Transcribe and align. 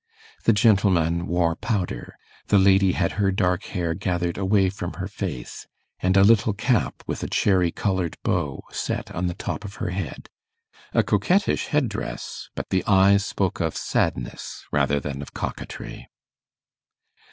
The 0.45 0.51
gentleman 0.53 1.27
wore 1.27 1.55
powder; 1.55 2.17
the 2.47 2.57
lady 2.57 2.93
had 2.93 3.11
her 3.21 3.31
dark 3.31 3.65
hair 3.65 3.93
gathered 3.93 4.35
away 4.35 4.71
from 4.71 4.93
her 4.93 5.07
face, 5.07 5.67
and 5.99 6.17
a 6.17 6.23
little 6.23 6.53
cap, 6.53 7.03
with 7.05 7.21
a 7.21 7.27
cherry 7.29 7.71
coloured 7.71 8.17
bow, 8.23 8.63
set 8.71 9.13
on 9.13 9.27
the 9.27 9.35
top 9.35 9.63
of 9.63 9.75
her 9.75 9.91
head 9.91 10.27
a 10.91 11.03
coquettish 11.03 11.67
head 11.67 11.87
dress, 11.87 12.49
but 12.55 12.69
the 12.71 12.83
eyes 12.87 13.23
spoke 13.23 13.59
of 13.59 13.77
sadness 13.77 14.65
rather 14.71 14.99
than 14.99 15.21
of 15.21 15.35
coquetry. 15.35 16.07